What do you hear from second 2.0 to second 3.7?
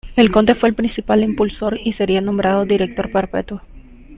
nombrado director perpetuo.